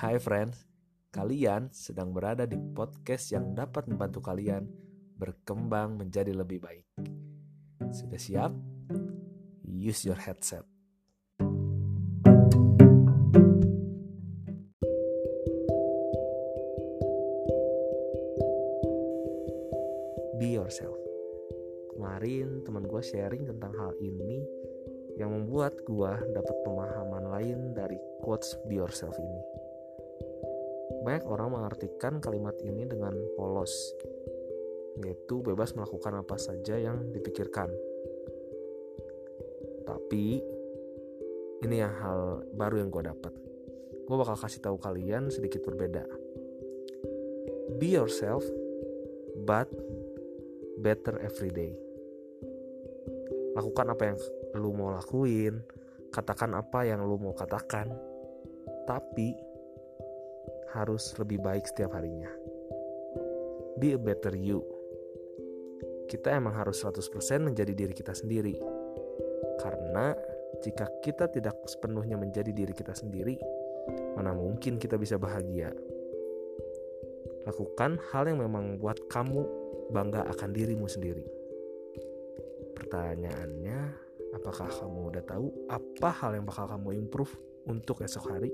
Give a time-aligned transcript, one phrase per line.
[0.00, 0.64] Hai friends,
[1.12, 4.64] kalian sedang berada di podcast yang dapat membantu kalian
[5.20, 6.88] berkembang menjadi lebih baik.
[7.92, 8.48] Sudah siap?
[9.68, 10.64] Use your headset.
[20.40, 20.96] Be yourself.
[21.92, 24.48] Kemarin teman gue sharing tentang hal ini
[25.20, 29.68] yang membuat gue dapat pemahaman lain dari quotes Be Yourself ini.
[31.00, 33.72] Banyak orang mengartikan kalimat ini dengan polos,
[35.00, 37.72] yaitu bebas melakukan apa saja yang dipikirkan.
[39.88, 40.44] Tapi
[41.64, 43.32] ini yang hal baru yang gue dapat.
[44.04, 46.04] Gue bakal kasih tahu kalian sedikit berbeda.
[47.80, 48.44] Be yourself,
[49.46, 49.70] but
[50.80, 51.72] better every day.
[53.56, 54.18] Lakukan apa yang
[54.56, 55.64] lu mau lakuin,
[56.10, 57.88] katakan apa yang lu mau katakan,
[58.84, 59.49] tapi
[60.74, 62.30] harus lebih baik setiap harinya.
[63.80, 64.62] Be a better you.
[66.10, 67.06] Kita emang harus 100%
[67.42, 68.58] menjadi diri kita sendiri.
[69.62, 70.12] Karena
[70.60, 73.38] jika kita tidak sepenuhnya menjadi diri kita sendiri,
[74.18, 75.70] mana mungkin kita bisa bahagia.
[77.46, 79.40] Lakukan hal yang memang buat kamu
[79.94, 81.24] bangga akan dirimu sendiri.
[82.76, 83.78] Pertanyaannya,
[84.36, 87.32] apakah kamu udah tahu apa hal yang bakal kamu improve
[87.64, 88.50] untuk esok hari?